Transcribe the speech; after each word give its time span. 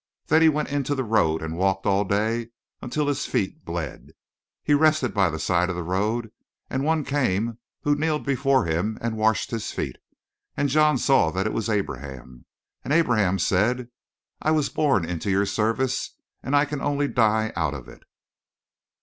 "Then 0.25 0.41
he 0.41 0.49
went 0.49 0.71
into 0.71 0.95
the 0.95 1.03
road 1.03 1.43
and 1.43 1.55
walked 1.59 1.85
all 1.85 2.03
the 2.03 2.15
day 2.15 2.49
until 2.81 3.05
his 3.07 3.27
feet 3.27 3.63
bled. 3.63 4.13
He 4.63 4.73
rested 4.73 5.13
by 5.13 5.29
the 5.29 5.37
side 5.37 5.69
of 5.69 5.75
the 5.75 5.83
road 5.83 6.31
and 6.71 6.83
one 6.83 7.05
came 7.05 7.59
who 7.83 7.93
kneeled 7.93 8.25
before 8.25 8.65
him 8.65 8.97
and 8.99 9.15
washed 9.15 9.51
his 9.51 9.71
feet, 9.71 9.97
and 10.57 10.69
John 10.69 10.97
saw 10.97 11.29
that 11.29 11.45
it 11.45 11.53
was 11.53 11.69
Abraham. 11.69 12.45
And 12.83 12.91
Abraham 12.91 13.37
said: 13.37 13.89
'I 14.41 14.49
was 14.49 14.69
born 14.69 15.05
into 15.05 15.29
your 15.29 15.45
service 15.45 16.17
and 16.41 16.55
I 16.55 16.65
can 16.65 16.81
only 16.81 17.07
die 17.07 17.53
out 17.55 17.75
of 17.75 17.87
it.' 17.87 18.01